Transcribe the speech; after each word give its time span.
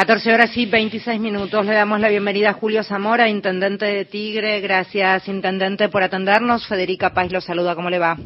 14 0.00 0.32
horas 0.32 0.56
y 0.56 0.64
26 0.64 1.20
minutos. 1.20 1.66
Le 1.66 1.74
damos 1.74 2.00
la 2.00 2.08
bienvenida 2.08 2.48
a 2.48 2.52
Julio 2.54 2.82
Zamora, 2.82 3.28
intendente 3.28 3.84
de 3.84 4.06
Tigre. 4.06 4.58
Gracias, 4.62 5.28
intendente, 5.28 5.90
por 5.90 6.02
atendernos. 6.02 6.66
Federica 6.66 7.12
Paz 7.12 7.30
lo 7.30 7.42
saluda. 7.42 7.74
¿Cómo 7.74 7.90
le 7.90 7.98
va? 7.98 8.16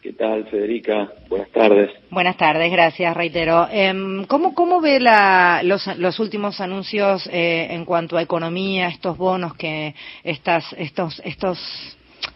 ¿Qué 0.00 0.14
tal, 0.14 0.46
Federica? 0.46 1.12
Buenas 1.28 1.50
tardes. 1.50 1.90
Buenas 2.08 2.38
tardes, 2.38 2.72
gracias, 2.72 3.14
reitero. 3.14 3.68
Eh, 3.70 4.24
¿cómo, 4.28 4.54
¿Cómo 4.54 4.80
ve 4.80 4.98
la, 4.98 5.60
los, 5.62 5.86
los 5.98 6.18
últimos 6.20 6.58
anuncios 6.58 7.28
eh, 7.30 7.66
en 7.68 7.84
cuanto 7.84 8.16
a 8.16 8.22
economía, 8.22 8.88
estos 8.88 9.18
bonos 9.18 9.52
que 9.56 9.94
estas, 10.24 10.72
estos, 10.78 11.20
estos 11.22 11.58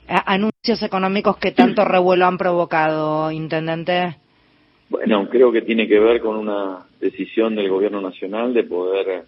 anuncios 0.07 0.83
económicos 0.83 1.39
que 1.39 1.53
tanto 1.53 1.85
revuelo 1.87 2.27
han 2.27 2.37
provocado, 2.37 3.31
intendente? 3.31 4.17
Bueno, 4.89 5.29
creo 5.29 5.51
que 5.51 5.63
tiene 5.63 5.89
que 5.89 5.99
ver 5.99 6.21
con 6.21 6.37
una 6.37 6.87
decisión 7.01 7.55
del 7.55 7.69
gobierno 7.69 8.01
nacional 8.01 8.53
de 8.55 8.65
poder 8.65 9.25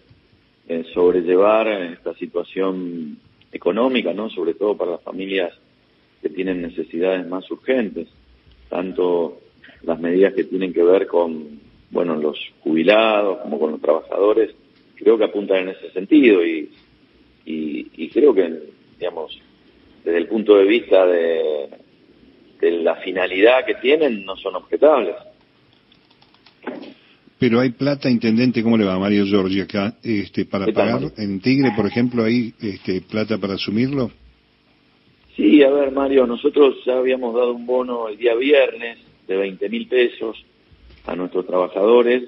eh, 0.67 0.83
sobrellevar 0.93 1.67
esta 1.67 2.13
situación 2.15 3.17
económica, 3.51 4.13
¿no? 4.13 4.29
Sobre 4.29 4.53
todo 4.53 4.77
para 4.77 4.91
las 4.91 5.01
familias 5.01 5.53
que 6.21 6.29
tienen 6.29 6.61
necesidades 6.61 7.27
más 7.27 7.49
urgentes 7.51 8.07
tanto 8.69 9.39
las 9.83 9.99
medidas 9.99 10.33
que 10.33 10.43
tienen 10.43 10.73
que 10.73 10.83
ver 10.83 11.07
con, 11.07 11.59
bueno, 11.91 12.15
los 12.15 12.37
jubilados 12.61 13.39
como 13.39 13.59
con 13.59 13.71
los 13.71 13.81
trabajadores, 13.81 14.53
creo 14.95 15.17
que 15.17 15.25
apuntan 15.25 15.59
en 15.59 15.69
ese 15.69 15.91
sentido 15.91 16.45
y, 16.45 16.69
y, 17.45 18.09
creo 18.09 18.33
que, 18.33 18.51
digamos, 18.99 19.39
desde 20.03 20.17
el 20.17 20.27
punto 20.27 20.57
de 20.57 20.65
vista 20.65 21.05
de, 21.05 21.69
de 22.59 22.71
la 22.71 22.95
finalidad 22.95 23.65
que 23.65 23.75
tienen, 23.75 24.25
no 24.25 24.35
son 24.35 24.55
objetables. 24.55 25.15
Pero 27.39 27.59
hay 27.59 27.69
plata, 27.69 28.09
intendente, 28.09 28.63
¿cómo 28.63 28.77
le 28.77 28.85
va 28.85 28.97
Mario 28.97 29.25
Giorgi 29.25 29.61
acá? 29.61 29.95
Este, 30.03 30.45
para 30.45 30.65
pagar 30.67 31.01
en 31.17 31.39
Tigre, 31.39 31.71
por 31.75 31.85
ejemplo, 31.85 32.23
hay 32.23 32.53
este, 32.59 33.01
plata 33.01 33.37
para 33.37 33.53
asumirlo. 33.53 34.11
Sí, 35.35 35.61
a 35.61 35.69
ver, 35.69 35.91
Mario, 35.91 36.25
nosotros 36.25 36.77
ya 36.83 36.97
habíamos 36.97 37.35
dado 37.35 37.53
un 37.53 37.67
bono 37.67 38.09
el 38.09 38.17
día 38.17 38.33
viernes 38.33 38.97
de 39.27 39.37
20 39.37 39.69
mil 39.69 39.87
pesos 39.87 40.43
a 41.05 41.15
nuestros 41.15 41.45
trabajadores 41.45 42.23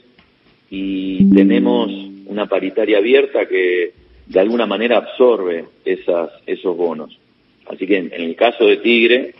y 0.69 1.27
tenemos 1.33 1.89
una 2.27 2.45
paritaria 2.45 2.99
abierta 2.99 3.47
que 3.47 3.93
de 4.27 4.39
alguna 4.39 4.67
manera 4.67 4.97
absorbe 4.97 5.65
esas, 5.83 6.29
esos 6.45 6.77
bonos. 6.77 7.17
Así 7.65 7.87
que 7.87 7.97
en, 7.97 8.13
el 8.13 8.35
caso 8.35 8.65
de 8.65 8.77
Tigre 8.77 9.33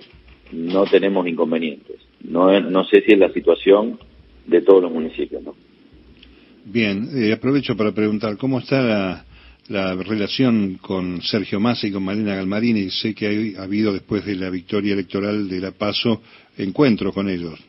no 0.52 0.86
tenemos 0.86 1.28
inconvenientes. 1.28 1.98
No, 2.24 2.60
no 2.60 2.84
sé 2.86 3.02
si 3.02 3.14
es 3.14 3.20
la 3.20 3.32
situación 3.32 4.00
de 4.50 4.62
todos 4.62 4.84
los 4.84 4.92
municipios. 4.92 5.44
¿no? 5.44 5.56
Bien, 6.66 7.10
eh, 7.16 7.34
aprovecho 7.34 7.76
para 7.76 7.92
preguntar, 7.92 8.38
¿cómo 8.38 8.60
está 8.60 8.82
la, 8.82 9.26
la 9.70 9.96
relación 9.96 10.80
con 10.82 11.22
Sergio 11.22 11.60
Massa 11.60 11.88
y 11.88 11.92
con 11.92 12.04
Malena 12.04 12.36
Galmarini. 12.36 12.90
Sé 12.90 13.14
que 13.14 13.56
ha 13.58 13.64
habido 13.64 13.94
después 13.94 14.26
de 14.26 14.36
la 14.36 14.50
victoria 14.50 14.94
electoral 14.94 15.48
de 15.48 15.60
La 15.60 15.72
Paso 15.72 16.22
encuentros 16.58 17.14
con 17.14 17.30
ellos. 17.30 17.60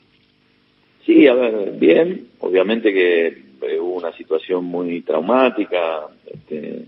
Sí, 1.04 1.26
a 1.26 1.34
ver, 1.34 1.72
bien. 1.78 2.28
Obviamente 2.40 2.92
que 2.92 3.26
eh, 3.26 3.78
hubo 3.78 3.96
una 3.96 4.12
situación 4.16 4.64
muy 4.64 5.02
traumática, 5.02 6.06
este, 6.26 6.86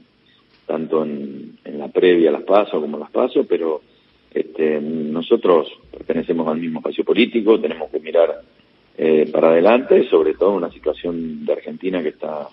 tanto 0.67 1.05
en, 1.05 1.59
la 1.65 1.89
previa 1.89 2.31
a 2.31 2.33
Las 2.33 2.45
Paso 2.45 2.81
como 2.81 2.97
en 2.97 3.03
Las 3.03 3.11
Paso, 3.11 3.45
pero 3.47 3.83
este, 4.33 4.81
nosotros 4.81 5.69
pertenecemos 5.91 6.49
al 6.49 6.59
mismo 6.59 6.79
espacio 6.79 7.05
político, 7.05 7.61
tenemos 7.61 7.91
que 7.91 8.01
mirar 8.01 8.41
eh, 8.97 9.29
para 9.33 9.51
adelante, 9.51 10.09
sobre 10.09 10.35
todo 10.35 10.53
una 10.53 10.71
situación 10.71 11.45
de 11.45 11.53
Argentina 11.53 12.03
que 12.03 12.11
está, 12.11 12.49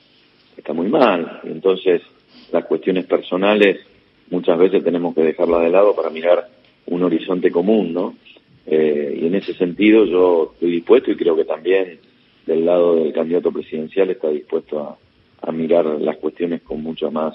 está 0.55 0.73
muy 0.73 0.87
mal. 0.87 1.41
Entonces, 1.43 2.01
las 2.51 2.65
cuestiones 2.65 3.05
personales 3.05 3.79
muchas 4.29 4.57
veces 4.57 4.83
tenemos 4.83 5.15
que 5.15 5.23
dejarlas 5.23 5.61
de 5.61 5.69
lado 5.69 5.95
para 5.95 6.09
mirar 6.09 6.47
un 6.87 7.03
horizonte 7.03 7.51
común, 7.51 7.93
¿no? 7.93 8.15
Eh, 8.65 9.19
y 9.21 9.25
en 9.25 9.35
ese 9.35 9.53
sentido 9.53 10.05
yo 10.05 10.51
estoy 10.53 10.71
dispuesto 10.71 11.11
y 11.11 11.15
creo 11.15 11.35
que 11.35 11.45
también 11.45 11.99
del 12.45 12.65
lado 12.65 12.95
del 12.95 13.13
candidato 13.13 13.51
presidencial 13.51 14.09
está 14.11 14.29
dispuesto 14.29 14.97
a, 15.41 15.51
mirar 15.51 15.85
las 15.85 16.17
cuestiones 16.17 16.61
con 16.61 16.83
mucha 16.83 17.09
más 17.09 17.33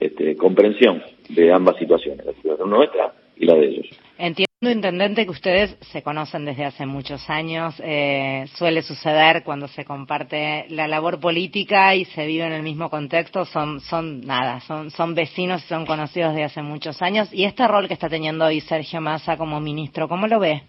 este, 0.00 0.36
comprensión 0.36 1.00
de 1.28 1.52
ambas 1.52 1.76
situaciones, 1.76 2.26
la 2.26 2.32
situación 2.32 2.70
nuestra 2.70 3.14
y 3.36 3.46
la 3.46 3.54
de 3.54 3.66
ellos. 3.66 3.86
Intendente, 4.18 5.24
que 5.26 5.30
ustedes 5.30 5.76
se 5.92 6.02
conocen 6.02 6.46
desde 6.46 6.64
hace 6.64 6.86
muchos 6.86 7.28
años, 7.28 7.74
eh, 7.84 8.46
suele 8.54 8.80
suceder 8.80 9.42
cuando 9.44 9.68
se 9.68 9.84
comparte 9.84 10.64
la 10.70 10.88
labor 10.88 11.20
política 11.20 11.94
y 11.94 12.06
se 12.06 12.26
vive 12.26 12.46
en 12.46 12.52
el 12.52 12.62
mismo 12.62 12.88
contexto, 12.88 13.44
son, 13.44 13.80
son 13.80 14.22
nada, 14.22 14.60
son, 14.60 14.90
son 14.90 15.14
vecinos 15.14 15.62
y 15.62 15.68
son 15.68 15.84
conocidos 15.84 16.30
desde 16.32 16.44
hace 16.44 16.62
muchos 16.62 17.02
años. 17.02 17.28
Y 17.34 17.44
este 17.44 17.68
rol 17.68 17.86
que 17.86 17.94
está 17.94 18.08
teniendo 18.08 18.46
hoy 18.46 18.60
Sergio 18.60 19.02
Massa 19.02 19.36
como 19.36 19.60
ministro, 19.60 20.08
¿cómo 20.08 20.26
lo 20.26 20.40
ve? 20.40 20.62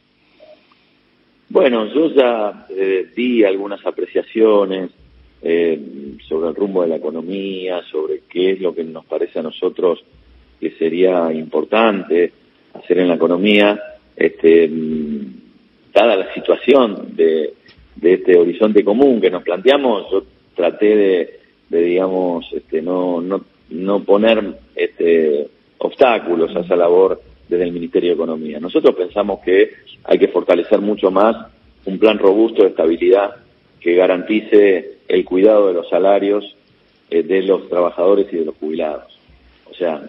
Bueno, 1.48 1.86
yo 1.86 2.14
ya 2.14 2.68
eh, 2.70 3.08
di 3.16 3.46
algunas 3.46 3.86
apreciaciones 3.86 4.92
eh, 5.42 6.18
sobre 6.28 6.50
el 6.50 6.56
rumbo 6.56 6.82
de 6.82 6.90
la 6.90 6.98
economía, 6.98 7.82
sobre 7.90 8.24
qué 8.30 8.52
es 8.52 8.60
lo 8.60 8.76
que 8.76 8.84
nos 8.84 9.06
parece 9.06 9.40
a 9.40 9.44
nosotros 9.44 10.04
que 10.60 10.72
sería 10.72 11.32
importante 11.32 12.34
hacer 12.84 13.00
en 13.00 13.10
la 13.10 13.16
economía, 13.16 13.80
este, 14.16 14.70
dada 15.94 16.16
la 16.16 16.34
situación 16.34 17.16
de, 17.16 17.54
este 18.02 18.38
horizonte 18.38 18.84
común 18.84 19.20
que 19.20 19.32
nos 19.32 19.44
planteamos, 19.44 20.10
yo 20.12 20.24
traté 20.56 21.40
de, 21.70 21.82
digamos, 21.82 22.46
este, 22.54 22.82
no, 22.82 23.22
no, 23.22 23.44
no 23.70 24.04
poner 24.04 24.44
este, 24.76 25.48
obstáculos 25.80 26.56
a 26.56 26.62
esa 26.62 26.76
labor 26.76 27.22
desde 27.48 27.64
el 27.64 27.72
Ministerio 27.72 28.10
de 28.10 28.16
Economía. 28.16 28.60
Nosotros 28.60 28.96
pensamos 28.96 29.40
que 29.40 29.72
hay 30.04 30.20
que 30.20 30.28
fortalecer 30.28 30.80
mucho 30.80 31.12
más 31.12 31.36
un 31.86 31.98
plan 31.98 32.20
robusto 32.20 32.64
de 32.64 32.70
estabilidad 32.70 33.36
que 33.80 33.96
garantice 33.96 34.98
el 35.08 35.24
cuidado 35.24 35.68
de 35.68 35.74
los 35.74 35.90
salarios 35.90 36.56
eh, 37.10 37.24
de 37.24 37.42
los 37.44 37.70
trabajadores 37.70 38.28
y 38.32 38.38
de 38.38 38.46
los 38.46 38.56
jubilados. 38.56 39.18
O 39.70 39.74
sea, 39.74 40.02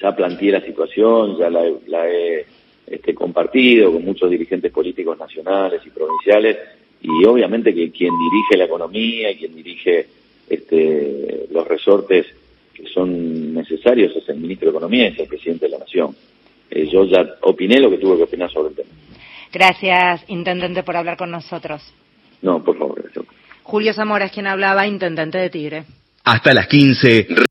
ya 0.00 0.14
planteé 0.14 0.52
la 0.52 0.60
situación, 0.60 1.36
ya 1.38 1.50
la, 1.50 2.08
he 2.08 2.46
este, 2.86 3.14
compartido 3.14 3.92
con 3.92 4.04
muchos 4.04 4.30
dirigentes 4.30 4.72
políticos 4.72 5.18
nacionales 5.18 5.82
y 5.84 5.90
provinciales 5.90 6.56
y 7.02 7.24
obviamente 7.24 7.74
que 7.74 7.90
quien 7.90 8.12
dirige 8.18 8.56
la 8.56 8.64
economía 8.64 9.30
y 9.30 9.36
quien 9.36 9.54
dirige 9.54 10.06
este, 10.48 11.46
los 11.50 11.66
resortes 11.66 12.26
que 12.74 12.86
son 12.88 13.54
necesarios 13.54 14.14
es 14.16 14.28
el 14.28 14.36
ministro 14.36 14.66
de 14.70 14.76
Economía 14.76 15.08
y 15.08 15.12
es 15.12 15.18
el 15.18 15.28
presidente 15.28 15.66
de 15.66 15.72
la 15.72 15.78
Nación. 15.78 16.14
Eh, 16.70 16.88
yo 16.90 17.04
ya 17.04 17.24
opiné 17.42 17.80
lo 17.80 17.90
que 17.90 17.98
tuve 17.98 18.16
que 18.16 18.22
opinar 18.24 18.50
sobre 18.50 18.70
el 18.70 18.76
tema. 18.76 18.88
Gracias, 19.52 20.24
intendente, 20.28 20.82
por 20.82 20.96
hablar 20.96 21.16
con 21.16 21.30
nosotros. 21.30 21.82
No, 22.42 22.62
por 22.62 22.78
favor, 22.78 23.02
gracias. 23.02 23.24
Julio 23.62 23.92
Zamora 23.92 24.26
es 24.26 24.32
quien 24.32 24.46
hablaba, 24.46 24.86
intendente 24.86 25.38
de 25.38 25.50
Tigre. 25.50 25.84
Hasta 26.24 26.54
las 26.54 26.66
15. 26.68 27.49